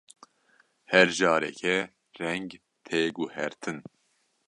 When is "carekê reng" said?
1.17-2.47